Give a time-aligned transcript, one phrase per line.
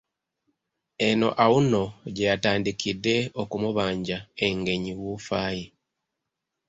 [1.07, 1.83] Eno Auno
[2.15, 5.65] gye yatandikidde okumubanja Engenyi wuufa ye.